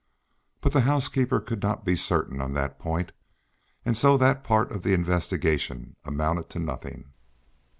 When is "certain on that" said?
1.95-2.79